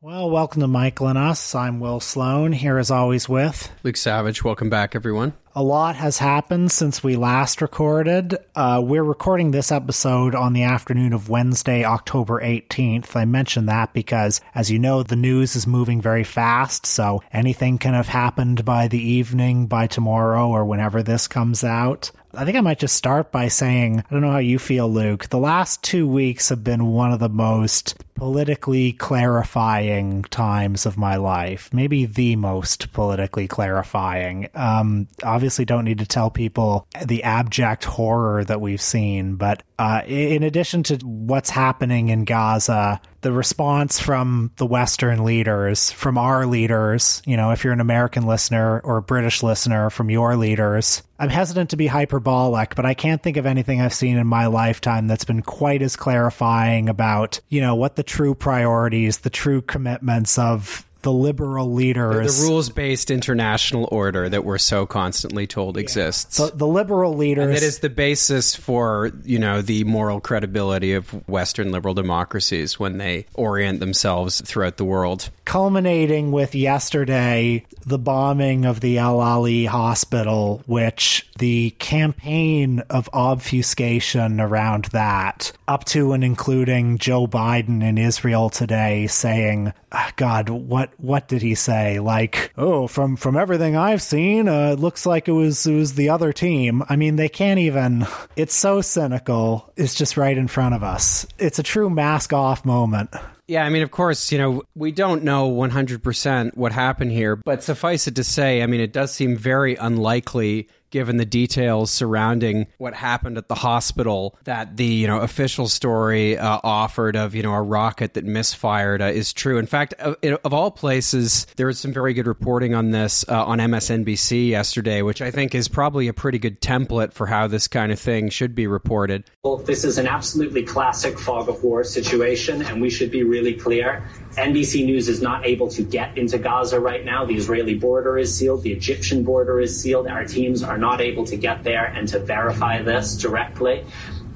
[0.00, 1.56] Well, welcome to Michael and Us.
[1.56, 4.44] I'm Will Sloan, here as always with Luke Savage.
[4.44, 5.32] Welcome back, everyone.
[5.58, 8.36] A lot has happened since we last recorded.
[8.54, 13.16] Uh, we're recording this episode on the afternoon of Wednesday, October 18th.
[13.16, 17.78] I mention that because, as you know, the news is moving very fast, so anything
[17.78, 22.12] can have happened by the evening, by tomorrow, or whenever this comes out.
[22.34, 25.28] I think I might just start by saying, I don't know how you feel, Luke.
[25.28, 31.16] The last two weeks have been one of the most politically clarifying times of my
[31.16, 31.70] life.
[31.72, 34.48] Maybe the most politically clarifying.
[34.54, 40.02] Um, obviously, don't need to tell people the abject horror that we've seen, but uh,
[40.06, 46.46] in addition to what's happening in Gaza, the response from the Western leaders, from our
[46.46, 51.02] leaders, you know, if you're an American listener or a British listener, from your leaders,
[51.18, 54.46] I'm hesitant to be hyperbolic, but I can't think of anything I've seen in my
[54.46, 59.62] lifetime that's been quite as clarifying about, you know, what the true priorities, the true
[59.62, 62.36] commitments of the liberal leaders.
[62.36, 65.82] The, the rules based international order that we're so constantly told yeah.
[65.82, 66.36] exists.
[66.36, 67.46] So the liberal leaders.
[67.46, 72.78] And that is the basis for, you know, the moral credibility of Western liberal democracies
[72.78, 75.30] when they orient themselves throughout the world.
[75.46, 84.40] Culminating with yesterday, the bombing of the Al Ahli hospital, which the campaign of obfuscation
[84.40, 90.90] around that, up to and including Joe Biden in Israel today saying, ah, God, what
[90.98, 92.00] what did he say?
[92.00, 95.94] Like, oh, from from everything I've seen, uh, it looks like it was it was
[95.94, 96.82] the other team.
[96.88, 98.06] I mean, they can't even.
[98.36, 99.72] It's so cynical.
[99.76, 101.26] It's just right in front of us.
[101.38, 103.10] It's a true mask off moment.
[103.48, 107.62] Yeah, I mean, of course, you know, we don't know 100% what happened here, but
[107.62, 112.66] suffice it to say, I mean, it does seem very unlikely given the details surrounding
[112.78, 117.42] what happened at the hospital that the you know official story uh, offered of you
[117.42, 119.58] know a rocket that misfired uh, is true.
[119.58, 123.58] In fact, of, all places, there was some very good reporting on this uh, on
[123.58, 127.92] MSNBC yesterday, which I think is probably a pretty good template for how this kind
[127.92, 129.24] of thing should be reported.
[129.44, 133.54] Well, this is an absolutely classic fog of war situation, and we should be really
[133.54, 134.08] clear.
[134.38, 137.24] NBC News is not able to get into Gaza right now.
[137.24, 140.06] The Israeli border is sealed, the Egyptian border is sealed.
[140.06, 143.84] Our teams are not able to get there and to verify this directly.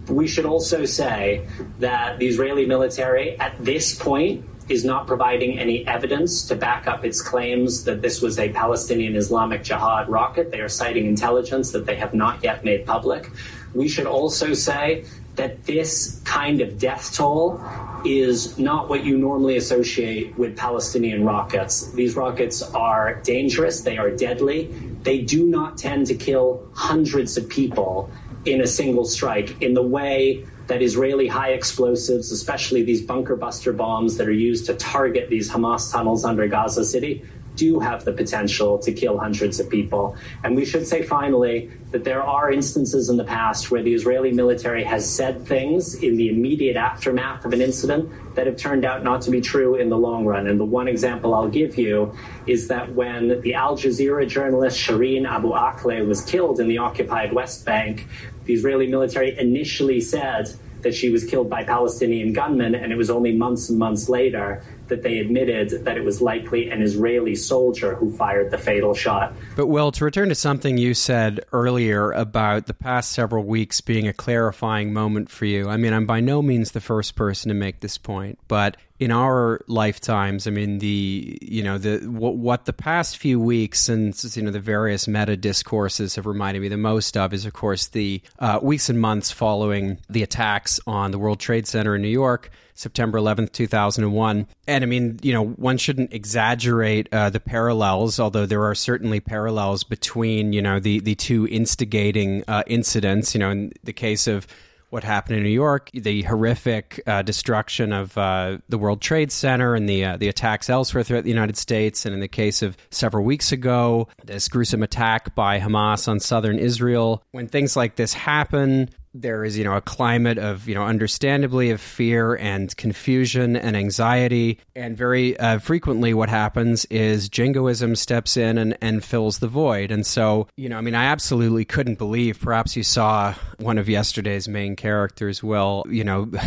[0.08, 1.46] We should also say
[1.78, 7.04] that the Israeli military, at this point, is not providing any evidence to back up
[7.04, 10.50] its claims that this was a Palestinian Islamic Jihad rocket.
[10.50, 13.30] They are citing intelligence that they have not yet made public.
[13.74, 15.04] We should also say
[15.36, 17.60] that this kind of death toll
[18.04, 21.90] is not what you normally associate with Palestinian rockets.
[21.92, 24.66] These rockets are dangerous, they are deadly,
[25.02, 28.10] they do not tend to kill hundreds of people
[28.44, 29.60] in a single strike.
[29.62, 34.66] In the way that Israeli high explosives, especially these bunker buster bombs that are used
[34.66, 37.24] to target these Hamas tunnels under Gaza City,
[37.62, 40.16] do have the potential to kill hundreds of people.
[40.42, 44.32] And we should say finally that there are instances in the past where the Israeli
[44.32, 49.04] military has said things in the immediate aftermath of an incident that have turned out
[49.04, 50.48] not to be true in the long run.
[50.48, 55.24] And the one example I'll give you is that when the Al Jazeera journalist Shireen
[55.36, 58.08] Abu Akleh was killed in the occupied West Bank,
[58.46, 60.52] the Israeli military initially said
[60.82, 64.64] that she was killed by Palestinian gunmen, and it was only months and months later
[64.88, 69.32] that they admitted that it was likely an Israeli soldier who fired the fatal shot.
[69.56, 74.06] But, Will, to return to something you said earlier about the past several weeks being
[74.08, 77.54] a clarifying moment for you, I mean, I'm by no means the first person to
[77.54, 82.66] make this point, but in our lifetimes, I mean, the you know the what, what
[82.66, 86.76] the past few weeks and you know the various meta discourses have reminded me the
[86.76, 91.18] most of is, of course, the uh, weeks and months following the attacks on the
[91.18, 94.46] World Trade Center in New York September 11th, 2001.
[94.66, 99.20] And I mean, you know, one shouldn't exaggerate uh, the parallels, although there are certainly
[99.20, 103.34] parallels between, you know, the, the two instigating uh, incidents.
[103.34, 104.46] You know, in the case of
[104.92, 109.74] what happened in New York, the horrific uh, destruction of uh, the World Trade Center,
[109.74, 112.76] and the uh, the attacks elsewhere throughout the United States, and in the case of
[112.90, 117.22] several weeks ago, this gruesome attack by Hamas on southern Israel.
[117.30, 121.70] When things like this happen, there is you know a climate of you know understandably
[121.70, 124.58] of fear and confusion and anxiety.
[124.74, 129.90] And very uh, frequently what happens is jingoism steps in and, and fills the void.
[129.90, 133.88] And so you know i mean i absolutely couldn't believe perhaps you saw one of
[133.88, 136.30] yesterday's main characters will you know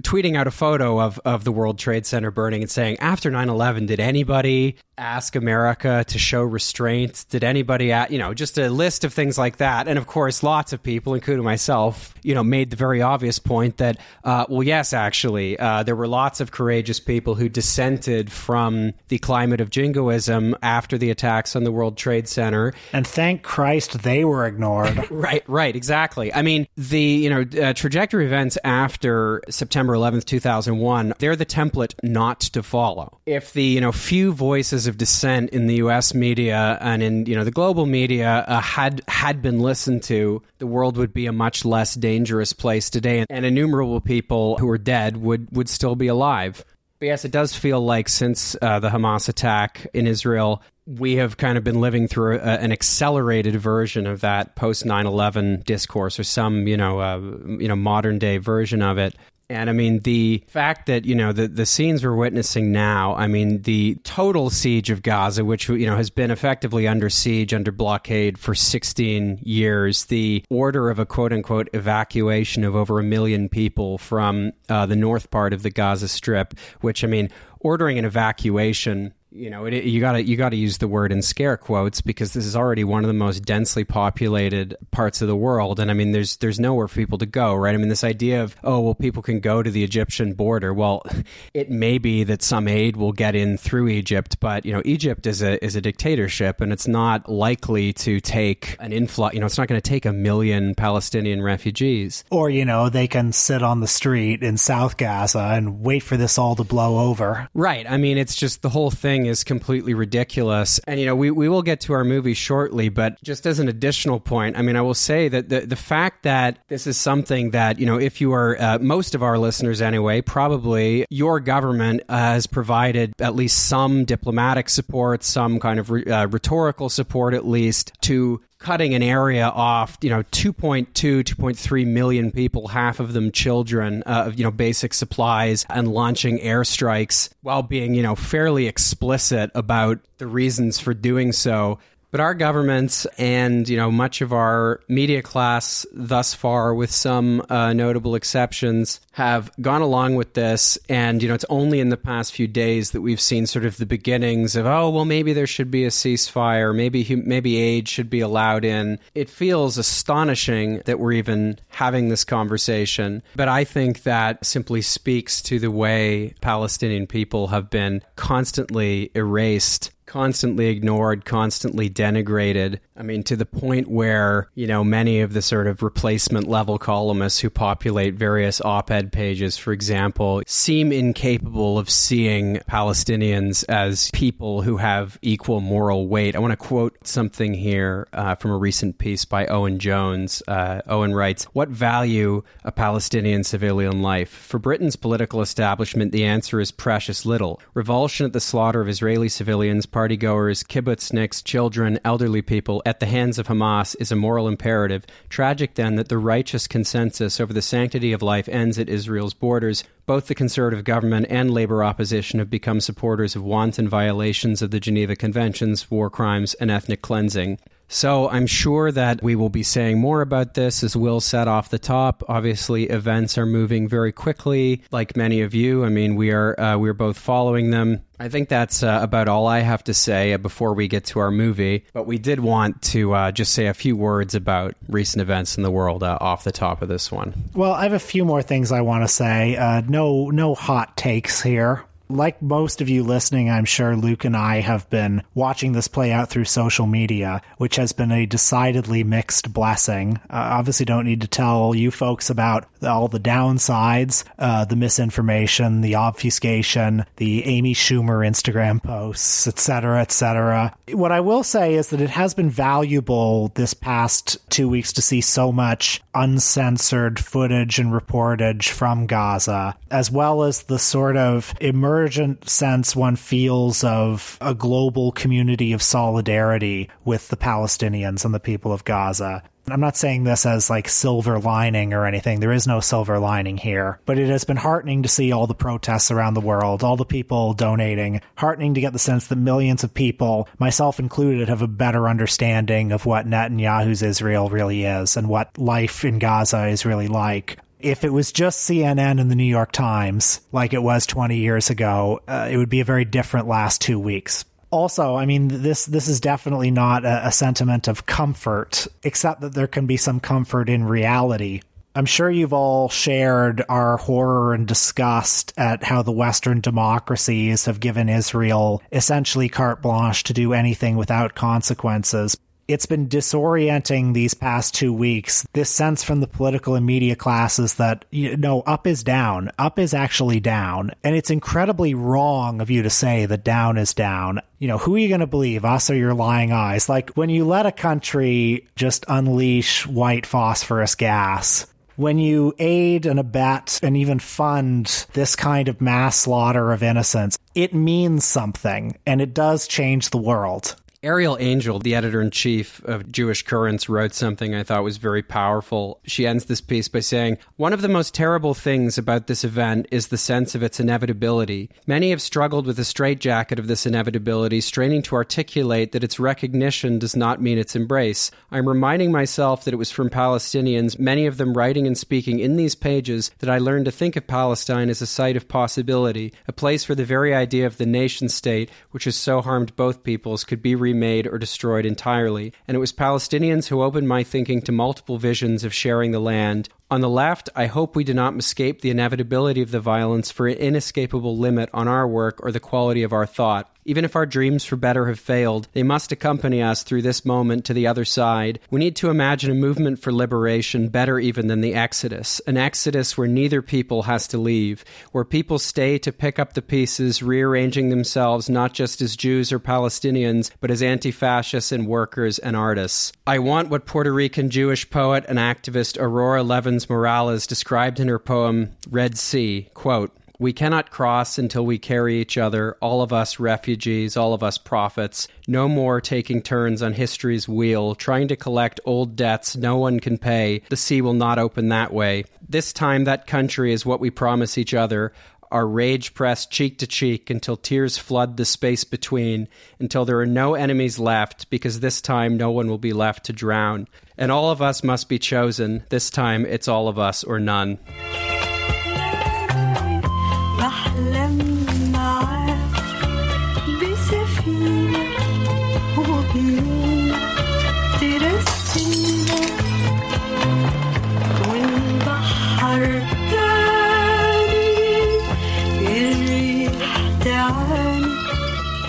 [0.00, 3.48] tweeting out a photo of, of the World Trade Center burning and saying, after 9
[3.48, 7.24] 11, did anybody ask America to show restraint?
[7.30, 9.88] Did anybody, at, you know, just a list of things like that?
[9.88, 13.78] And of course, lots of people, including myself, you know, made the very obvious point
[13.78, 18.92] that, uh, well, yes, actually, uh, there were lots of courageous people who dissented from
[19.08, 22.72] the climate of jingoism after the attacks on the World Trade Center.
[22.92, 25.06] And thank Christ they were ignored.
[25.10, 26.32] right, right, exactly.
[26.32, 31.94] I mean, the, you know, uh, trajectory events after September 11th, 2001, they're the template
[32.02, 33.18] not to follow.
[33.26, 36.14] If the, you know, few voices of dissent in the U.S.
[36.14, 40.66] media and in, you know, the global media uh, had, had been listened to, the
[40.66, 43.24] world would be a much less dangerous place today.
[43.28, 46.64] And innumerable people who are dead would, would still be alive.
[47.00, 51.36] But yes, it does feel like since uh, the Hamas attack in Israel, we have
[51.36, 56.24] kind of been living through a, an accelerated version of that post 9/11 discourse, or
[56.24, 59.16] some you know uh, you know modern day version of it.
[59.50, 63.26] And I mean, the fact that, you know, the, the scenes we're witnessing now, I
[63.26, 67.70] mean, the total siege of Gaza, which, you know, has been effectively under siege, under
[67.70, 73.48] blockade for 16 years, the order of a quote unquote evacuation of over a million
[73.48, 77.28] people from uh, the north part of the Gaza Strip, which, I mean,
[77.60, 81.56] ordering an evacuation you know, it, you gotta you gotta use the word in scare
[81.56, 85.80] quotes because this is already one of the most densely populated parts of the world,
[85.80, 87.74] and I mean, there's there's nowhere for people to go, right?
[87.74, 90.72] I mean, this idea of oh well, people can go to the Egyptian border.
[90.72, 91.02] Well,
[91.54, 95.26] it may be that some aid will get in through Egypt, but you know, Egypt
[95.26, 99.34] is a is a dictatorship, and it's not likely to take an influx.
[99.34, 102.24] You know, it's not going to take a million Palestinian refugees.
[102.30, 106.16] Or you know, they can sit on the street in South Gaza and wait for
[106.16, 107.48] this all to blow over.
[107.52, 107.84] Right.
[107.90, 110.78] I mean, it's just the whole thing is completely ridiculous.
[110.86, 113.68] And, you know, we, we will get to our movie shortly, but just as an
[113.68, 117.50] additional point, I mean, I will say that the, the fact that this is something
[117.50, 122.02] that, you know, if you are, uh, most of our listeners anyway, probably your government
[122.08, 127.46] has provided at least some diplomatic support, some kind of re- uh, rhetorical support at
[127.46, 133.30] least to cutting an area off, you know, 2.2, 2.3 million people, half of them
[133.30, 139.50] children, uh, you know, basic supplies and launching airstrikes while being, you know, fairly explicit
[139.54, 141.78] about the reasons for doing so.
[142.14, 147.44] But our governments and you know much of our media class thus far, with some
[147.50, 150.78] uh, notable exceptions, have gone along with this.
[150.88, 153.78] And you know it's only in the past few days that we've seen sort of
[153.78, 158.10] the beginnings of oh well maybe there should be a ceasefire, maybe maybe aid should
[158.10, 159.00] be allowed in.
[159.16, 163.24] It feels astonishing that we're even having this conversation.
[163.34, 169.90] But I think that simply speaks to the way Palestinian people have been constantly erased
[170.06, 172.78] constantly ignored, constantly denigrated.
[172.96, 176.78] I mean, to the point where, you know, many of the sort of replacement level
[176.78, 184.12] columnists who populate various op ed pages, for example, seem incapable of seeing Palestinians as
[184.12, 186.36] people who have equal moral weight.
[186.36, 190.40] I want to quote something here uh, from a recent piece by Owen Jones.
[190.46, 194.30] Uh, Owen writes, What value a Palestinian civilian life?
[194.30, 197.60] For Britain's political establishment, the answer is precious little.
[197.74, 203.38] Revulsion at the slaughter of Israeli civilians, partygoers, kibbutzniks, children, elderly people at the hands
[203.38, 205.06] of Hamas is a moral imperative.
[205.28, 209.84] Tragic, then, that the righteous consensus over the sanctity of life ends at Israel's borders.
[210.06, 214.80] Both the conservative government and labor opposition have become supporters of wanton violations of the
[214.80, 217.58] Geneva Conventions, war crimes, and ethnic cleansing.
[217.88, 221.68] So I'm sure that we will be saying more about this as Will said off
[221.68, 222.22] the top.
[222.28, 225.84] Obviously, events are moving very quickly, like many of you.
[225.84, 228.02] I mean, we are uh, we are both following them.
[228.18, 231.32] I think that's uh, about all I have to say before we get to our
[231.32, 231.84] movie.
[231.92, 235.62] But we did want to uh, just say a few words about recent events in
[235.62, 237.34] the world uh, off the top of this one.
[237.54, 239.56] Well, I have a few more things I want to say.
[239.94, 244.60] No, no hot takes here like most of you listening, I'm sure Luke and I
[244.60, 249.52] have been watching this play out through social media, which has been a decidedly mixed
[249.52, 250.20] blessing.
[250.30, 255.80] Uh, obviously, don't need to tell you folks about all the downsides, uh, the misinformation,
[255.80, 260.76] the obfuscation, the Amy Schumer Instagram posts, etc., etc.
[260.92, 265.02] What I will say is that it has been valuable this past two weeks to
[265.02, 271.54] see so much uncensored footage and reportage from Gaza, as well as the sort of
[271.60, 278.34] emerging emergent sense one feels of a global community of solidarity with the Palestinians and
[278.34, 279.42] the people of Gaza.
[279.68, 282.40] I'm not saying this as like silver lining or anything.
[282.40, 285.54] There is no silver lining here, but it has been heartening to see all the
[285.54, 289.82] protests around the world, all the people donating, heartening to get the sense that millions
[289.82, 295.26] of people, myself included, have a better understanding of what Netanyahu's Israel really is and
[295.26, 299.44] what life in Gaza is really like if it was just CNN and the New
[299.44, 303.46] York Times, like it was 20 years ago, uh, it would be a very different
[303.46, 304.44] last two weeks.
[304.70, 309.54] Also, I mean, this this is definitely not a, a sentiment of comfort, except that
[309.54, 311.60] there can be some comfort in reality.
[311.94, 317.78] I'm sure you've all shared our horror and disgust at how the Western democracies have
[317.78, 322.36] given Israel essentially carte blanche to do anything without consequences
[322.68, 325.46] it's been disorienting these past two weeks.
[325.52, 329.50] This sense from the political and media classes that, you know, up is down.
[329.58, 330.92] Up is actually down.
[331.02, 334.40] And it's incredibly wrong of you to say that down is down.
[334.58, 336.88] You know, who are you going to believe, us or your lying eyes?
[336.88, 341.66] Like when you let a country just unleash white phosphorus gas,
[341.96, 347.38] when you aid and abet and even fund this kind of mass slaughter of innocents,
[347.54, 350.74] it means something and it does change the world.
[351.04, 355.22] Arielle Angel, the editor in chief of Jewish Currents, wrote something I thought was very
[355.22, 356.00] powerful.
[356.06, 359.86] She ends this piece by saying, One of the most terrible things about this event
[359.90, 361.68] is the sense of its inevitability.
[361.86, 366.98] Many have struggled with the straitjacket of this inevitability, straining to articulate that its recognition
[366.98, 368.30] does not mean its embrace.
[368.50, 372.56] I'm reminding myself that it was from Palestinians, many of them writing and speaking in
[372.56, 376.52] these pages, that I learned to think of Palestine as a site of possibility, a
[376.52, 380.44] place where the very idea of the nation state, which has so harmed both peoples,
[380.44, 384.72] could be remade or destroyed entirely, and it was Palestinians who opened my thinking to
[384.72, 388.80] multiple visions of sharing the land, on the left, I hope we do not escape
[388.80, 393.02] the inevitability of the violence for an inescapable limit on our work or the quality
[393.02, 393.73] of our thought.
[393.84, 397.64] Even if our dreams for better have failed, they must accompany us through this moment
[397.66, 398.58] to the other side.
[398.70, 403.18] We need to imagine a movement for liberation better even than the Exodus, an Exodus
[403.18, 407.90] where neither people has to leave, where people stay to pick up the pieces, rearranging
[407.90, 413.12] themselves not just as Jews or Palestinians, but as anti fascists and workers and artists.
[413.26, 418.18] I want what Puerto Rican Jewish poet and activist Aurora Levins Morales described in her
[418.18, 420.10] poem Red Sea, quote,
[420.44, 424.58] we cannot cross until we carry each other, all of us refugees, all of us
[424.58, 430.00] prophets, no more taking turns on history's wheel, trying to collect old debts no one
[430.00, 430.60] can pay.
[430.68, 432.24] The sea will not open that way.
[432.46, 435.14] This time, that country is what we promise each other
[435.50, 439.46] our rage pressed cheek to cheek until tears flood the space between,
[439.78, 443.32] until there are no enemies left, because this time no one will be left to
[443.32, 443.86] drown.
[444.18, 445.84] And all of us must be chosen.
[445.90, 447.78] This time it's all of us or none.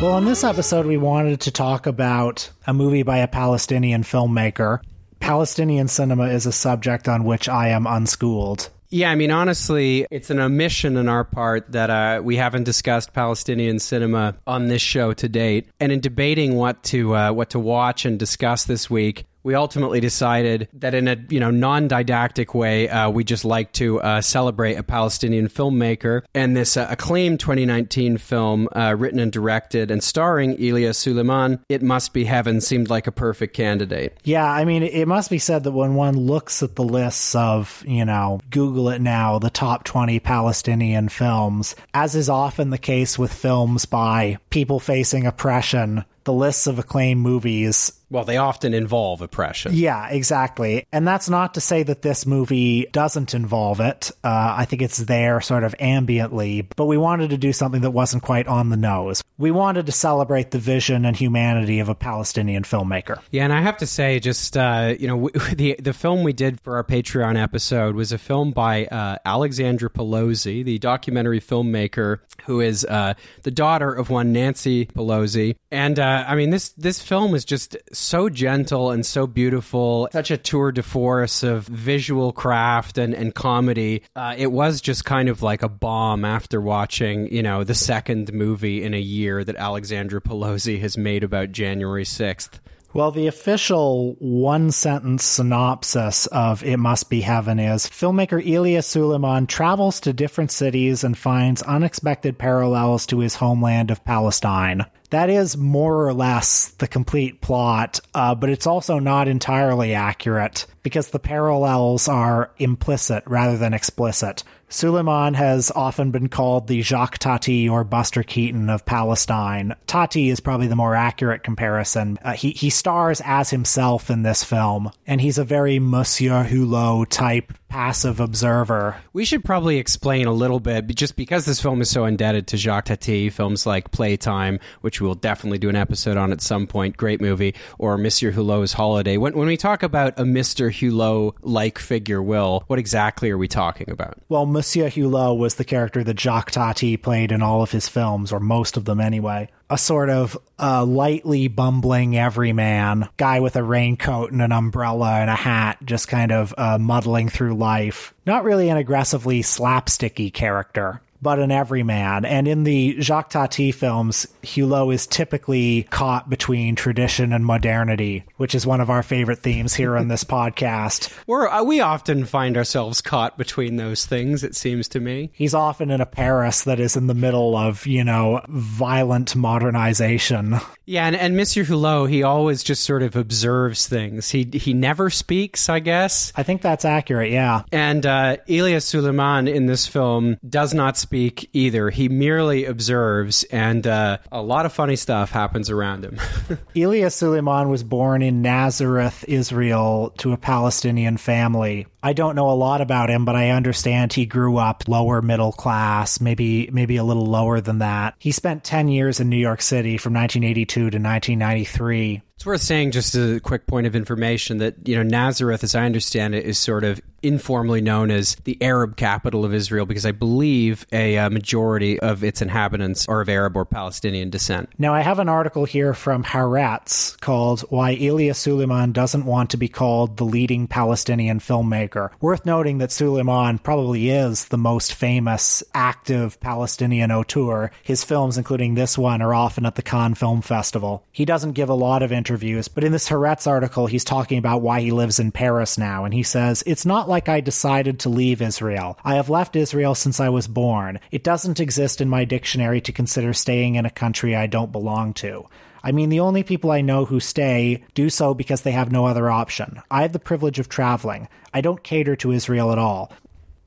[0.02, 4.82] Well, in this episode, we wanted to talk about a movie by a Palestinian filmmaker.
[5.20, 8.70] Palestinian cinema is a subject on which I am unschooled.
[8.90, 13.14] Yeah, I mean, honestly, it's an omission on our part that uh, we haven't discussed
[13.14, 15.70] Palestinian cinema on this show to date.
[15.80, 20.00] And in debating what to uh, what to watch and discuss this week, we ultimately
[20.00, 24.74] decided that in a you know non-didactic way, uh, we just like to uh, celebrate
[24.74, 26.24] a Palestinian filmmaker.
[26.34, 31.84] And this uh, acclaimed 2019 film, uh, written and directed and starring Elia Suleiman, "It
[31.84, 34.18] Must Be Heaven," seemed like a perfect candidate.
[34.24, 37.84] Yeah, I mean, it must be said that when one looks at the lists of
[37.88, 43.20] you know Google it now, the top 20 Palestinian films, as is often the case
[43.20, 47.94] with films by people facing oppression the lists of acclaimed movies.
[48.10, 49.74] Well, they often involve oppression.
[49.74, 50.86] Yeah, exactly.
[50.92, 54.12] And that's not to say that this movie doesn't involve it.
[54.24, 57.92] Uh, I think it's there sort of ambiently, but we wanted to do something that
[57.92, 59.24] wasn't quite on the nose.
[59.38, 63.20] We wanted to celebrate the vision and humanity of a Palestinian filmmaker.
[63.32, 66.62] Yeah, and I have to say, just, uh, you know, the, the film we did
[66.62, 72.62] for our Patreon episode was a film by uh, Alexandra Pelosi, the documentary filmmaker who
[72.62, 75.56] is uh, the daughter of one Nancy Pelosi.
[75.72, 80.32] And uh, I mean, this this film is just so gentle and so beautiful, such
[80.32, 84.04] a tour de force of visual craft and and comedy.
[84.16, 88.34] Uh, it was just kind of like a bomb after watching, you know, the second
[88.34, 92.60] movie in a year that Alexandra Pelosi has made about January sixth.
[92.96, 99.48] Well, the official one sentence synopsis of It Must Be Heaven is filmmaker Elia Suleiman
[99.48, 104.86] travels to different cities and finds unexpected parallels to his homeland of Palestine.
[105.16, 110.66] That is more or less the complete plot, uh, but it's also not entirely accurate
[110.84, 114.44] because the parallels are implicit rather than explicit.
[114.76, 119.74] Suleiman has often been called the Jacques Tati or Buster Keaton of Palestine.
[119.88, 122.20] Tati is probably the more accurate comparison.
[122.22, 127.08] Uh, he, he stars as himself in this film, and he's a very Monsieur Hulot
[127.08, 128.96] type passive observer.
[129.14, 132.58] We should probably explain a little bit, just because this film is so indebted to
[132.58, 136.98] Jacques Tati, films like Playtime, which we'll definitely do an episode on at some point,
[136.98, 139.16] great movie, or Monsieur Hulot's Holiday.
[139.18, 140.70] When, when we talk about a Mr.
[140.70, 144.18] Hulot like figure, Will, what exactly are we talking about?
[144.30, 148.32] Well, Monsieur Hulot was the character that Jacques Tati played in all of his films,
[148.32, 153.64] or most of them anyway a sort of uh, lightly bumbling everyman, guy with a
[153.64, 158.14] raincoat and an umbrella and a hat, just kind of uh, muddling through life.
[158.26, 162.24] Not really an aggressively slapsticky character but an everyman.
[162.24, 168.54] And in the Jacques Tati films, Hulot is typically caught between tradition and modernity, which
[168.54, 171.12] is one of our favorite themes here on this podcast.
[171.26, 175.32] We're, uh, we often find ourselves caught between those things, it seems to me.
[175.34, 180.60] He's often in a Paris that is in the middle of, you know, violent modernization.
[180.86, 184.30] Yeah, and, and Monsieur Hulot, he always just sort of observes things.
[184.30, 186.32] He he never speaks, I guess.
[186.36, 187.64] I think that's accurate, yeah.
[187.72, 191.90] And uh, Elias Suleiman in this film does not speak either.
[191.90, 196.20] He merely observes, and uh, a lot of funny stuff happens around him.
[196.76, 201.88] Elias Suleiman was born in Nazareth, Israel, to a Palestinian family.
[202.04, 205.52] I don't know a lot about him, but I understand he grew up lower middle
[205.52, 208.14] class, maybe maybe a little lower than that.
[208.20, 212.22] He spent 10 years in New York City from 1982 to 1993.
[212.46, 215.84] It's worth saying, just a quick point of information, that you know Nazareth, as I
[215.84, 220.12] understand it, is sort of informally known as the Arab capital of Israel because I
[220.12, 224.70] believe a uh, majority of its inhabitants are of Arab or Palestinian descent.
[224.78, 229.58] Now, I have an article here from Haaretz called "Why Elias Suleiman Doesn't Want to
[229.58, 235.64] Be Called the Leading Palestinian Filmmaker." Worth noting that Suleiman probably is the most famous
[235.74, 237.72] active Palestinian auteur.
[237.82, 241.04] His films, including this one, are often at the Cannes Film Festival.
[241.12, 244.62] He doesn't give a lot of interviews, but in this Haaretz article, he's talking about
[244.62, 248.10] why he lives in Paris now, and he says, It's not like I decided to
[248.10, 249.00] leave Israel.
[249.06, 251.00] I have left Israel since I was born.
[251.12, 255.14] It doesn't exist in my dictionary to consider staying in a country I don't belong
[255.14, 255.48] to.
[255.82, 259.06] I mean, the only people I know who stay do so because they have no
[259.06, 259.82] other option.
[259.90, 261.30] I have the privilege of traveling.
[261.54, 263.14] I don't cater to Israel at all.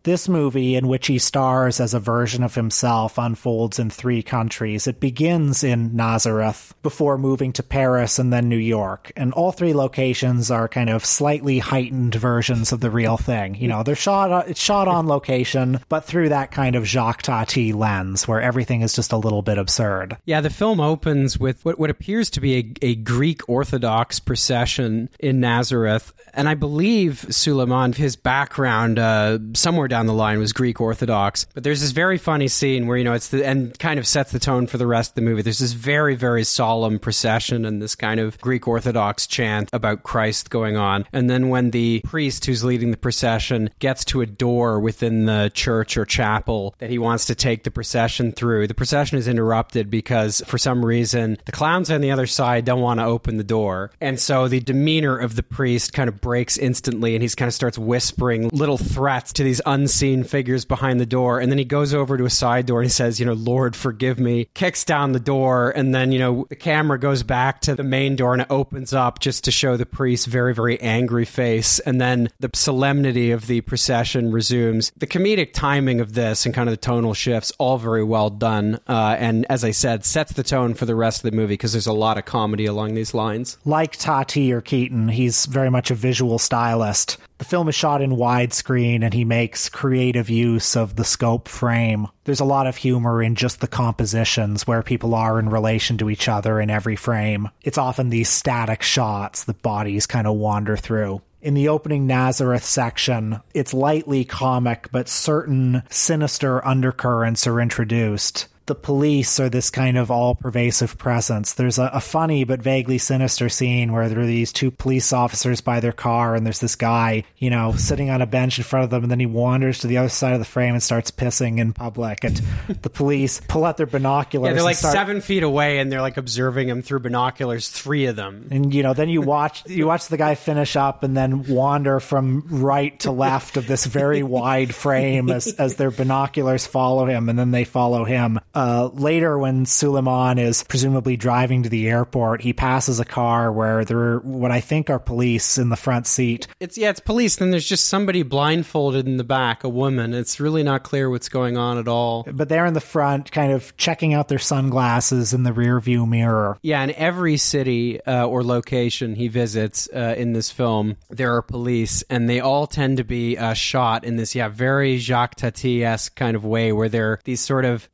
[0.04, 4.86] This movie, in which he stars as a version of himself, unfolds in three countries.
[4.86, 9.12] It begins in Nazareth before moving to Paris and then New York.
[9.16, 13.56] And all three locations are kind of slightly heightened versions of the real thing.
[13.56, 17.72] You know, they're shot, it's shot on location, but through that kind of Jacques Tati
[17.72, 20.16] lens where everything is just a little bit absurd.
[20.24, 25.08] Yeah, the film opens with what, what appears to be a, a Greek Orthodox procession
[25.18, 26.12] in Nazareth.
[26.34, 31.46] And I believe Suleiman, his background, uh, somewhere down the line was Greek Orthodox.
[31.54, 34.32] But there's this very funny scene where, you know, it's the, and kind of sets
[34.32, 35.42] the tone for the rest of the movie.
[35.42, 40.50] There's this very, very solemn procession and this kind of Greek Orthodox chant about Christ
[40.50, 41.06] going on.
[41.12, 45.50] And then when the priest who's leading the procession gets to a door within the
[45.54, 49.90] church or chapel that he wants to take the procession through, the procession is interrupted
[49.90, 53.44] because for some reason the clowns on the other side don't want to open the
[53.44, 53.90] door.
[54.00, 57.54] And so the demeanor of the priest kind of breaks instantly and he's kind of
[57.54, 61.38] starts whispering little threats to these unseen figures behind the door.
[61.38, 63.76] And then he goes over to a side door and he says, you know, Lord,
[63.76, 65.70] forgive me, kicks down the door.
[65.70, 68.92] And then, you know, the camera goes back to the main door and it opens
[68.92, 71.78] up just to show the priest's very, very angry face.
[71.80, 74.90] And then the solemnity of the procession resumes.
[74.96, 78.80] The comedic timing of this and kind of the tonal shifts, all very well done.
[78.88, 81.72] Uh, and as I said, sets the tone for the rest of the movie because
[81.72, 83.58] there's a lot of comedy along these lines.
[83.64, 87.18] Like Tati or Keaton, he's very much a visual stylist.
[87.38, 92.08] The film is shot in widescreen and he makes creative use of the scope frame.
[92.24, 96.10] There's a lot of humor in just the compositions where people are in relation to
[96.10, 97.48] each other in every frame.
[97.62, 101.22] It's often these static shots that bodies kind of wander through.
[101.40, 108.74] In the opening Nazareth section, it's lightly comic, but certain sinister undercurrents are introduced the
[108.74, 111.54] police are this kind of all pervasive presence.
[111.54, 115.62] There's a, a, funny but vaguely sinister scene where there are these two police officers
[115.62, 118.84] by their car, and there's this guy, you know, sitting on a bench in front
[118.84, 121.10] of them, and then he wanders to the other side of the frame and starts
[121.10, 122.24] pissing in public.
[122.24, 122.36] And
[122.82, 124.50] the police pull out their binoculars.
[124.50, 128.04] Yeah, they're like start, seven feet away, and they're like observing him through binoculars, three
[128.04, 128.48] of them.
[128.50, 132.00] And you know, then you watch you watch the guy finish up, and then wander
[132.00, 137.30] from right to left of this very wide frame as as their binoculars follow him,
[137.30, 142.40] and then they follow him Uh, later, when Suleiman is presumably driving to the airport,
[142.40, 146.08] he passes a car where there are what I think are police in the front
[146.08, 146.48] seat.
[146.58, 147.36] It's yeah, it's police.
[147.36, 150.12] Then there's just somebody blindfolded in the back, a woman.
[150.12, 152.26] It's really not clear what's going on at all.
[152.28, 156.04] But they're in the front, kind of checking out their sunglasses in the rear view
[156.04, 156.58] mirror.
[156.60, 161.42] Yeah, in every city uh, or location he visits uh, in this film, there are
[161.42, 165.84] police, and they all tend to be uh, shot in this yeah very Jacques Tati
[165.84, 167.88] esque kind of way, where they're these sort of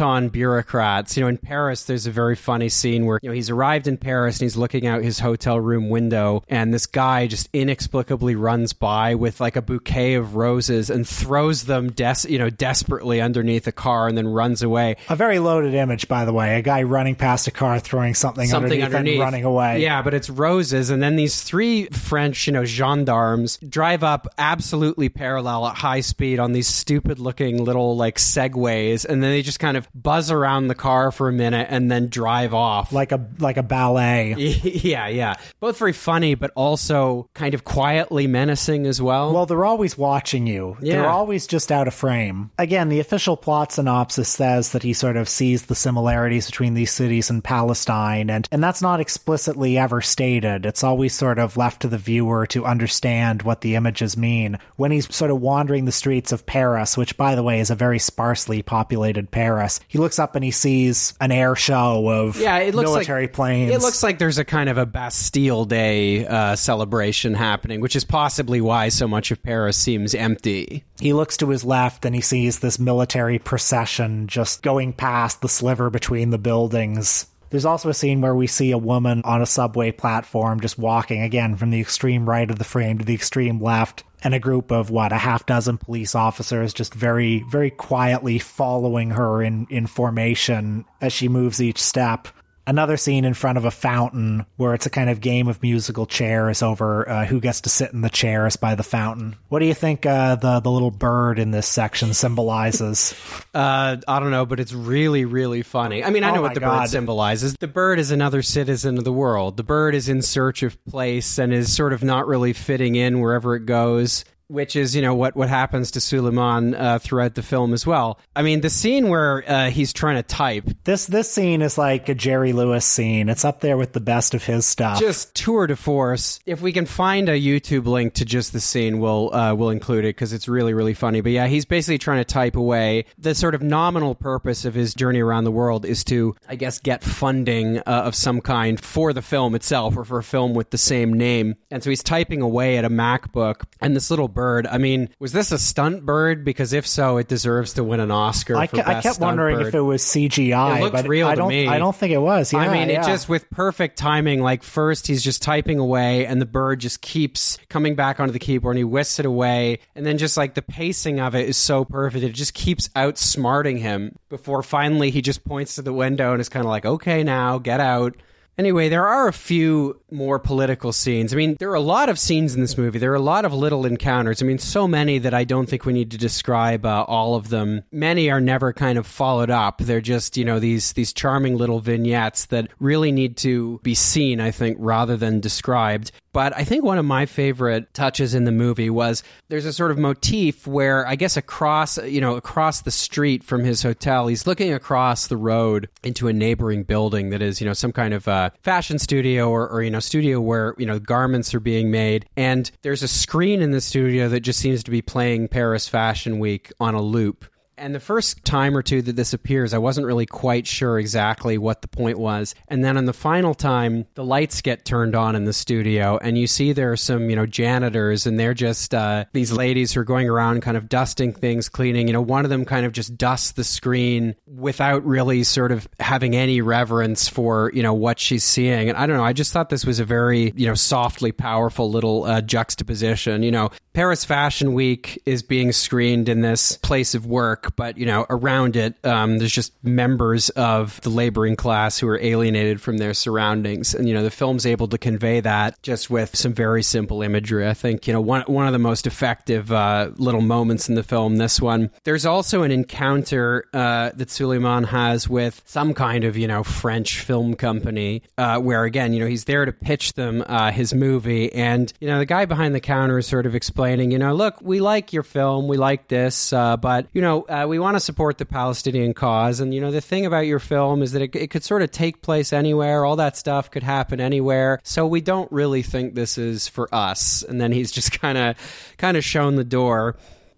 [0.00, 1.16] bureaucrats.
[1.16, 3.96] You know, in Paris, there's a very funny scene where you know he's arrived in
[3.96, 8.72] Paris and he's looking out his hotel room window, and this guy just inexplicably runs
[8.72, 13.66] by with like a bouquet of roses and throws them des- you know desperately underneath
[13.66, 14.96] a car and then runs away.
[15.08, 16.58] A very loaded image, by the way.
[16.58, 19.14] A guy running past a car, throwing something, Something underneath, underneath.
[19.14, 19.82] and running away.
[19.82, 25.08] Yeah, but it's roses, and then these three French, you know, gendarmes drive up absolutely
[25.08, 29.76] parallel at high speed on these stupid-looking little like segways, and then they just kind
[29.76, 32.92] of buzz around the car for a minute and then drive off.
[32.92, 34.34] Like a like a ballet.
[34.38, 39.32] yeah, yeah, both very funny, but also kind of quietly menacing as well.
[39.32, 40.76] Well, they're always watching you.
[40.80, 40.96] Yeah.
[40.96, 42.50] They're always just out of frame.
[42.58, 46.92] Again, the official plot synopsis says that he sort of sees the similarities between these
[46.92, 50.66] cities and Palestine, and, and that's not explicitly ever stated.
[50.66, 54.58] It's always sort of left to the viewer to understand what the images mean.
[54.76, 57.74] When he's sort of wandering the streets of Paris, which, by the way, is a
[57.74, 62.58] very sparsely populated Paris, he looks up and he sees an air show of yeah,
[62.58, 63.72] it looks military like, planes.
[63.72, 68.04] It looks like there's a kind of a Bastille Day uh, celebration happening, which is
[68.04, 70.84] possibly why so much of Paris seems empty.
[71.00, 75.48] He looks to his left and he sees this military procession just going past the
[75.48, 77.26] sliver between the buildings.
[77.50, 81.20] There's also a scene where we see a woman on a subway platform just walking
[81.22, 84.70] again from the extreme right of the frame to the extreme left, and a group
[84.70, 89.86] of what, a half dozen police officers just very, very quietly following her in, in
[89.86, 92.28] formation as she moves each step
[92.70, 96.06] another scene in front of a fountain where it's a kind of game of musical
[96.06, 99.34] chairs over uh, who gets to sit in the chairs by the fountain.
[99.48, 103.14] What do you think uh, the the little bird in this section symbolizes?
[103.52, 106.04] Uh, I don't know, but it's really, really funny.
[106.04, 106.82] I mean, I Oh know what the God.
[106.82, 107.54] bird symbolizes.
[107.58, 109.56] The bird is another citizen of the world.
[109.56, 113.18] The bird is in search of place and is sort of not really fitting in
[113.20, 114.24] wherever it goes.
[114.50, 118.18] Which is, you know, what, what happens to Suleiman uh, throughout the film as well.
[118.34, 122.08] I mean, the scene where uh, he's trying to type, this this scene is like
[122.08, 123.28] a Jerry Lewis scene.
[123.28, 124.98] It's up there with the best of his stuff.
[124.98, 126.40] just tour de force.
[126.46, 130.04] If we can find a YouTube link to just the scene, we'll uh, we'll include
[130.04, 131.20] it because it's really really funny.
[131.20, 133.04] But yeah, he's basically trying to type away.
[133.18, 136.80] The sort of nominal purpose of his journey around the world is to, I guess,
[136.80, 140.70] get funding uh, of some kind for the film itself or for a film with
[140.70, 141.54] the same name.
[141.70, 144.66] And so he's typing away at a MacBook, and this little bird.
[144.66, 146.46] I mean, was this a stunt bird?
[146.46, 148.56] Because if so, it deserves to win an Oscar.
[148.56, 149.66] I, ke- I kept wondering bird.
[149.66, 151.48] if it was CGI, It but real I to don't.
[151.50, 151.68] me.
[151.68, 152.52] I don't think it was.
[152.54, 153.02] Yeah, I mean, yeah.
[153.02, 154.40] it just with perfect timing.
[154.40, 158.38] Like first, he's just typing away, and the bird just keeps coming back onto the
[158.38, 161.58] keyboard, and he whisks it away, and then just like the pacing of it is
[161.58, 164.16] so perfect, it just keeps outsmarting him.
[164.30, 167.58] Before finally, he just points to the window and is kind of like, "Okay, now
[167.58, 168.16] get out."
[168.60, 171.32] Anyway, there are a few more political scenes.
[171.32, 172.98] I mean, there are a lot of scenes in this movie.
[172.98, 174.42] There are a lot of little encounters.
[174.42, 177.48] I mean, so many that I don't think we need to describe uh, all of
[177.48, 177.84] them.
[177.90, 179.78] Many are never kind of followed up.
[179.78, 184.42] They're just, you know, these these charming little vignettes that really need to be seen,
[184.42, 186.12] I think, rather than described.
[186.32, 189.90] But I think one of my favorite touches in the movie was there's a sort
[189.90, 194.46] of motif where I guess across, you know, across the street from his hotel, he's
[194.46, 198.28] looking across the road into a neighboring building that is, you know, some kind of
[198.28, 202.26] a fashion studio or, or, you know, studio where, you know, garments are being made.
[202.36, 206.38] And there's a screen in the studio that just seems to be playing Paris Fashion
[206.38, 207.44] Week on a loop.
[207.80, 211.56] And the first time or two that this appears, I wasn't really quite sure exactly
[211.56, 212.54] what the point was.
[212.68, 216.36] And then on the final time, the lights get turned on in the studio, and
[216.36, 220.00] you see there are some, you know, janitors, and they're just uh, these ladies who
[220.00, 222.06] are going around kind of dusting things, cleaning.
[222.06, 225.88] You know, one of them kind of just dusts the screen without really sort of
[225.98, 228.90] having any reverence for, you know, what she's seeing.
[228.90, 231.90] And I don't know, I just thought this was a very, you know, softly powerful
[231.90, 233.42] little uh, juxtaposition.
[233.42, 238.06] You know, Paris Fashion Week is being screened in this place of work, but you
[238.06, 242.98] know, around it, um, there's just members of the laboring class who are alienated from
[242.98, 246.82] their surroundings, and you know, the film's able to convey that just with some very
[246.82, 247.66] simple imagery.
[247.66, 251.02] I think you know one one of the most effective uh, little moments in the
[251.02, 251.36] film.
[251.36, 251.90] This one.
[252.04, 257.20] There's also an encounter uh, that Suleiman has with some kind of you know French
[257.20, 261.52] film company, uh, where again, you know, he's there to pitch them uh, his movie,
[261.52, 264.60] and you know, the guy behind the counter is sort of explaining, you know, look,
[264.60, 268.00] we like your film, we like this, uh, but you know, uh, we want to
[268.00, 269.60] support the Palestinian cause.
[269.60, 271.90] And, you know, the thing about your film is that it, it could sort of
[271.90, 273.04] take place anywhere.
[273.04, 274.80] All that stuff could happen anywhere.
[274.82, 277.42] So we don't really think this is for us.
[277.42, 278.56] And then he's just kind of,
[278.98, 280.16] kind of shown the door.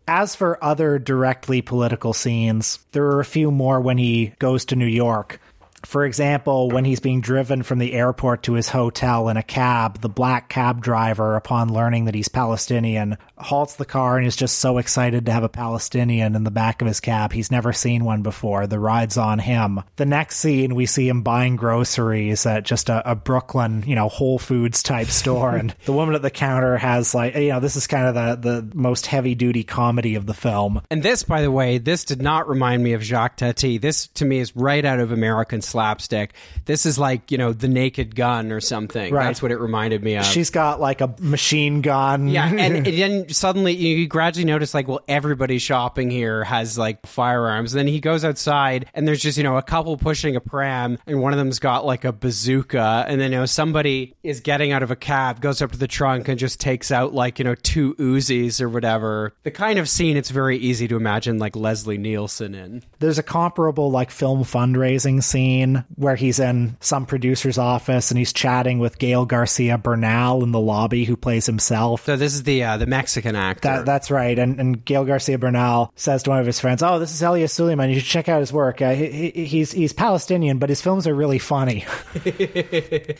[0.09, 4.77] As for other directly political scenes, there are a few more when he goes to
[4.77, 5.41] New York.
[5.85, 10.01] For example, when he's being driven from the airport to his hotel in a cab,
[10.01, 14.59] the black cab driver, upon learning that he's Palestinian, halts the car and is just
[14.59, 17.33] so excited to have a Palestinian in the back of his cab.
[17.33, 18.66] He's never seen one before.
[18.66, 19.81] The ride's on him.
[19.97, 24.09] The next scene, we see him buying groceries at just a, a Brooklyn, you know,
[24.09, 25.57] Whole Foods type store.
[25.57, 28.51] and the woman at the counter has like, you know, this is kind of the,
[28.51, 30.83] the most heavy duty comedy of the film.
[30.90, 33.79] And this, by the way, this did not remind me of Jacques Tati.
[33.79, 36.35] This, to me, is right out of American slapstick.
[36.67, 39.13] This is like, you know, the naked gun or something.
[39.13, 39.25] Right.
[39.25, 40.25] That's what it reminded me of.
[40.25, 42.29] She's got like a machine gun.
[42.29, 47.07] yeah, and, and then suddenly you gradually notice like, well, everybody shopping here has like
[47.07, 47.73] firearms.
[47.73, 50.99] And then he goes outside and there's just, you know, a couple pushing a pram
[51.07, 53.05] and one of them's got like a bazooka.
[53.09, 55.89] And then, you know, somebody is getting out of a cab, goes up to the
[55.89, 59.33] trunk and just takes out like, you know, two Uzis or whatever.
[59.43, 62.83] The kind of scene it's very easy to imagine like Leslie Nielsen in.
[62.99, 65.62] There's a comparable like film fundraising scene
[65.96, 70.61] where he's in some producer's office and he's chatting with Gael Garcia Bernal in the
[70.61, 72.05] lobby who plays himself.
[72.05, 73.68] So this is the uh, the Mexican actor.
[73.68, 74.38] That, that's right.
[74.38, 77.53] And, and Gael Garcia Bernal says to one of his friends, "Oh, this is Elias
[77.53, 77.90] Suleiman.
[77.90, 78.83] You should check out his work.
[78.83, 81.85] Uh, he, he, he's he's Palestinian, but his films are really funny."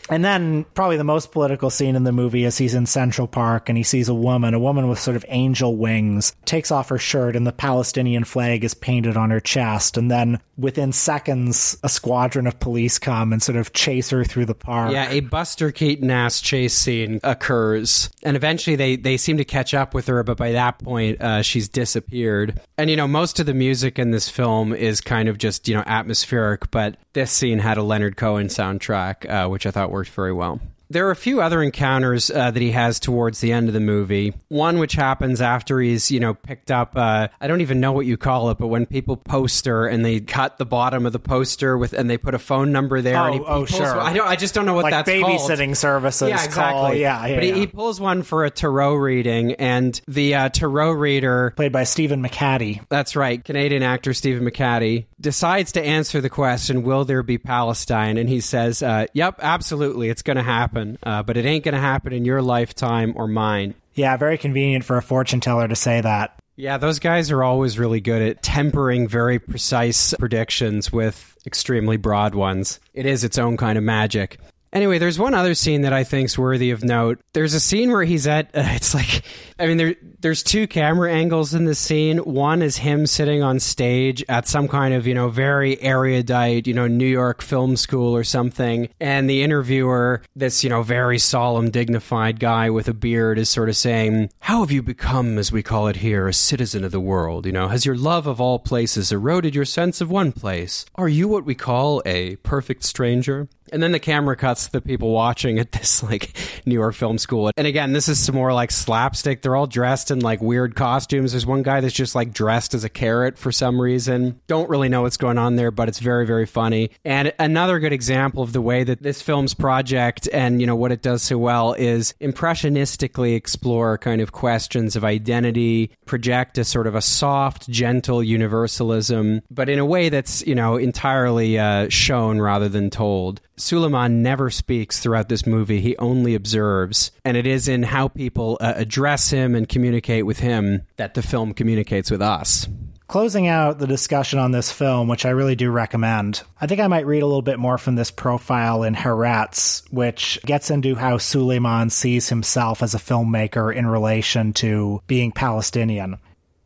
[0.09, 3.69] and then probably the most political scene in the movie is he's in Central Park
[3.69, 6.97] and he sees a woman, a woman with sort of angel wings, takes off her
[6.97, 9.97] shirt and the Palestinian flag is painted on her chest.
[9.97, 11.89] And then within seconds, a
[12.33, 14.91] squadron of police come and sort of chase her through the park.
[14.91, 19.73] Yeah, a Buster Keaton ass chase scene occurs, and eventually they they seem to catch
[19.75, 22.59] up with her, but by that point, uh, she's disappeared.
[22.77, 25.75] And you know, most of the music in this film is kind of just you
[25.75, 30.09] know atmospheric, but this scene had a Leonard Cohen soundtrack, uh, which I thought worked
[30.09, 30.59] very well.
[30.89, 33.79] There are a few other encounters uh, that he has towards the end of the
[33.79, 34.33] movie.
[34.49, 36.95] One which happens after he's, you know, picked up.
[36.95, 40.19] Uh, I don't even know what you call it, but when people poster and they
[40.19, 43.17] cut the bottom of the poster with, and they put a phone number there.
[43.17, 43.99] Oh, and he, oh, he pulls- sure.
[43.99, 44.27] I don't.
[44.27, 45.39] I just don't know what like that's called.
[45.39, 46.29] babysitting services.
[46.29, 46.79] Yeah, exactly.
[46.79, 46.93] Call.
[46.93, 47.35] Yeah, yeah.
[47.35, 47.55] but he, yeah.
[47.55, 52.23] he pulls one for a tarot reading, and the uh, tarot reader played by Stephen
[52.23, 52.81] McHattie.
[52.89, 53.43] that's right.
[53.43, 58.17] Canadian actor Stephen McHattie decides to answer the question, Will there be Palestine?
[58.17, 60.09] And he says, uh, Yep, absolutely.
[60.09, 60.82] It's going to happen.
[61.03, 63.75] Uh, but it ain't going to happen in your lifetime or mine.
[63.93, 66.39] Yeah, very convenient for a fortune teller to say that.
[66.55, 72.35] Yeah, those guys are always really good at tempering very precise predictions with extremely broad
[72.35, 72.79] ones.
[72.93, 74.39] It is its own kind of magic.
[74.73, 77.21] Anyway, there's one other scene that I think's worthy of note.
[77.33, 78.47] There's a scene where he's at.
[78.47, 79.23] Uh, it's like,
[79.59, 82.17] I mean, there there's two camera angles in this scene.
[82.17, 86.73] One is him sitting on stage at some kind of you know very erudite you
[86.73, 91.69] know New York film school or something, and the interviewer, this you know very solemn,
[91.69, 95.61] dignified guy with a beard, is sort of saying, "How have you become, as we
[95.61, 97.45] call it here, a citizen of the world?
[97.45, 100.85] You know, has your love of all places eroded your sense of one place?
[100.95, 105.11] Are you what we call a perfect stranger?" And then the camera cuts the people
[105.11, 107.51] watching at this like New York film school.
[107.57, 109.41] And again, this is some more like slapstick.
[109.41, 111.31] They're all dressed in like weird costumes.
[111.31, 114.39] There's one guy that's just like dressed as a carrot for some reason.
[114.47, 116.91] Don't really know what's going on there, but it's very, very funny.
[117.05, 120.91] And another good example of the way that this film's project and, you know, what
[120.91, 126.87] it does so well is impressionistically explore kind of questions of identity, project a sort
[126.87, 132.39] of a soft, gentle universalism, but in a way that's, you know, entirely uh, shown
[132.41, 133.41] rather than told.
[133.63, 135.79] Suleiman never speaks throughout this movie.
[135.79, 137.11] He only observes.
[137.23, 141.21] And it is in how people uh, address him and communicate with him that the
[141.21, 142.67] film communicates with us.
[143.07, 146.87] Closing out the discussion on this film, which I really do recommend, I think I
[146.87, 151.17] might read a little bit more from this profile in Haaretz, which gets into how
[151.17, 156.17] Suleiman sees himself as a filmmaker in relation to being Palestinian.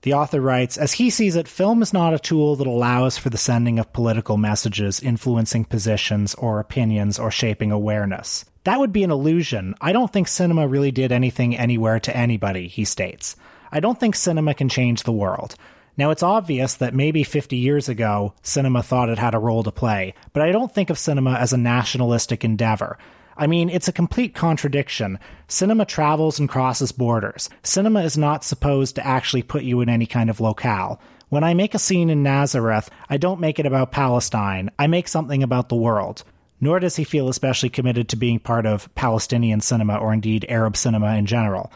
[0.03, 3.29] The author writes As he sees it, film is not a tool that allows for
[3.29, 8.45] the sending of political messages, influencing positions or opinions, or shaping awareness.
[8.63, 9.75] That would be an illusion.
[9.81, 13.35] I don't think cinema really did anything anywhere to anybody, he states.
[13.71, 15.55] I don't think cinema can change the world.
[15.97, 19.71] Now, it's obvious that maybe 50 years ago, cinema thought it had a role to
[19.71, 22.99] play, but I don't think of cinema as a nationalistic endeavor.
[23.37, 25.19] I mean, it's a complete contradiction.
[25.47, 27.49] Cinema travels and crosses borders.
[27.63, 30.99] Cinema is not supposed to actually put you in any kind of locale.
[31.29, 34.71] When I make a scene in Nazareth, I don't make it about Palestine.
[34.79, 36.23] I make something about the world.
[36.59, 40.75] Nor does he feel especially committed to being part of Palestinian cinema or indeed Arab
[40.75, 41.71] cinema in general.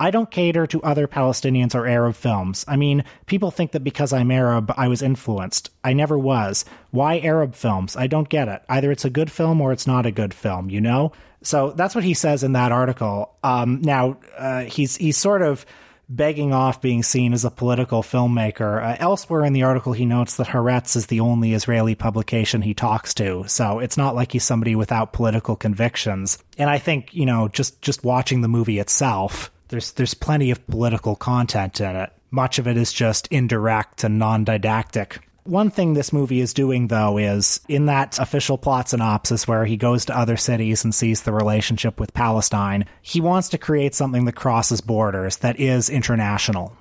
[0.00, 2.64] I don't cater to other Palestinians or Arab films.
[2.66, 5.70] I mean, people think that because I'm Arab, I was influenced.
[5.84, 6.64] I never was.
[6.90, 7.96] Why Arab films?
[7.96, 8.62] I don't get it.
[8.68, 11.12] Either it's a good film or it's not a good film, you know?
[11.42, 13.34] So that's what he says in that article.
[13.44, 15.66] Um, now, uh, he's, he's sort of
[16.08, 18.82] begging off being seen as a political filmmaker.
[18.82, 22.74] Uh, elsewhere in the article, he notes that Haaretz is the only Israeli publication he
[22.74, 26.38] talks to, so it's not like he's somebody without political convictions.
[26.58, 30.64] And I think you know, just just watching the movie itself, there's there's plenty of
[30.66, 32.12] political content in it.
[32.30, 35.20] Much of it is just indirect and non-didactic.
[35.44, 39.76] One thing this movie is doing, though, is in that official plot synopsis where he
[39.76, 44.26] goes to other cities and sees the relationship with Palestine, he wants to create something
[44.26, 46.76] that crosses borders, that is international.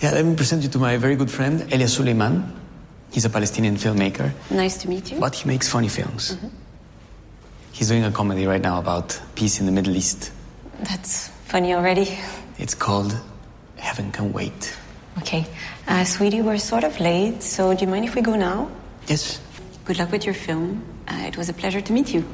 [0.00, 2.54] Yeah, let me present you to my very good friend, Elias Suleiman.
[3.10, 4.30] He's a Palestinian filmmaker.
[4.50, 5.18] Nice to meet you.
[5.18, 6.36] But he makes funny films.
[6.36, 6.48] Mm-hmm.
[7.72, 10.32] He's doing a comedy right now about peace in the Middle East.
[10.80, 12.18] That's funny already.
[12.58, 13.16] It's called
[13.76, 14.76] Heaven Can Wait.
[15.18, 15.46] Okay.
[15.86, 18.68] Uh, sweetie, we're sort of late, so do you mind if we go now?
[19.06, 19.40] Yes.
[19.84, 20.84] Good luck with your film.
[21.08, 22.24] Uh, it was a pleasure to meet you.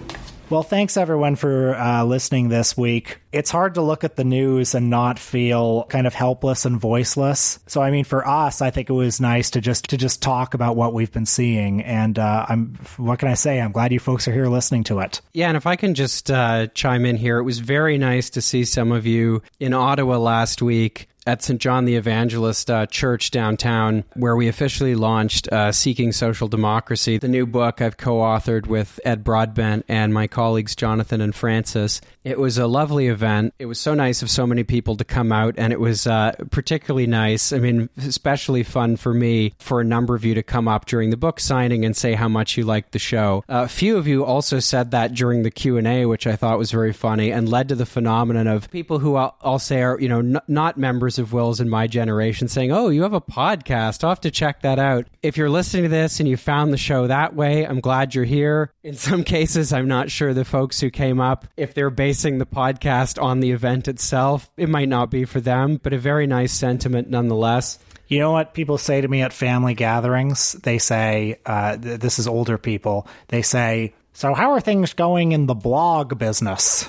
[0.52, 3.22] Well, thanks everyone for uh, listening this week.
[3.32, 7.58] It's hard to look at the news and not feel kind of helpless and voiceless.
[7.68, 10.52] So, I mean, for us, I think it was nice to just to just talk
[10.52, 11.80] about what we've been seeing.
[11.82, 13.62] And uh, I'm, what can I say?
[13.62, 15.22] I'm glad you folks are here listening to it.
[15.32, 18.42] Yeah, and if I can just uh, chime in here, it was very nice to
[18.42, 21.60] see some of you in Ottawa last week at St.
[21.60, 27.28] John the Evangelist uh, Church downtown, where we officially launched uh, Seeking Social Democracy, the
[27.28, 32.00] new book I've co authored with Ed Broadbent and my colleagues Jonathan and Francis.
[32.24, 33.54] It was a lovely event.
[33.58, 36.32] It was so nice of so many people to come out, and it was uh,
[36.50, 37.52] particularly nice.
[37.52, 41.10] I mean, especially fun for me for a number of you to come up during
[41.10, 43.44] the book signing and say how much you liked the show.
[43.48, 46.58] a few of you also said that during the Q and A, which I thought
[46.58, 50.00] was very funny, and led to the phenomenon of people who I'll, I'll say are
[50.00, 53.20] you know n- not members of Wills in my generation saying, Oh, you have a
[53.20, 54.04] podcast.
[54.04, 55.06] I'll have to check that out.
[55.22, 58.24] If you're listening to this and you found the show that way, I'm glad you're
[58.24, 58.72] here.
[58.82, 62.46] In some cases, I'm not sure the folks who came up, if they're basing the
[62.46, 66.52] podcast on the event itself, it might not be for them, but a very nice
[66.52, 67.78] sentiment nonetheless.
[68.08, 70.52] You know what people say to me at family gatherings?
[70.52, 73.06] They say, uh, th- this is older people.
[73.28, 76.88] They say, So, how are things going in the blog business?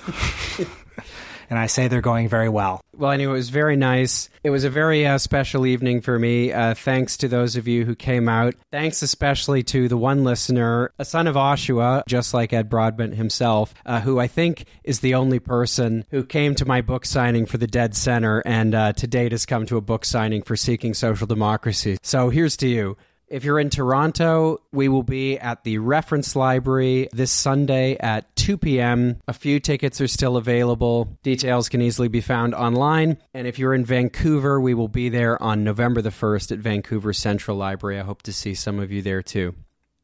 [1.50, 2.82] and I say they're going very well.
[2.96, 4.30] Well, anyway, it was very nice.
[4.44, 6.52] It was a very uh, special evening for me.
[6.52, 8.54] Uh, thanks to those of you who came out.
[8.72, 13.74] Thanks especially to the one listener, a son of Oshawa, just like Ed Broadbent himself,
[13.86, 17.58] uh, who I think is the only person who came to my book signing for
[17.58, 20.94] the Dead Center and uh, to date has come to a book signing for Seeking
[20.94, 21.98] Social Democracy.
[22.04, 22.98] So here's to you.
[23.34, 28.60] If you're in Toronto, we will be at the Reference Library this Sunday at 2
[28.60, 29.19] p.m.
[29.28, 31.17] A few tickets are still available.
[31.24, 33.17] Details can easily be found online.
[33.34, 37.12] And if you're in Vancouver, we will be there on November the 1st at Vancouver
[37.12, 38.00] Central Library.
[38.00, 39.56] I hope to see some of you there too.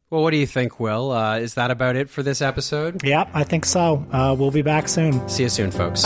[0.10, 1.12] Well, what do you think, Will?
[1.12, 3.04] Uh, is that about it for this episode?
[3.04, 4.08] Yeah, I think so.
[4.12, 5.30] Uh, we'll be back soon.
[5.30, 6.04] See you soon, folks.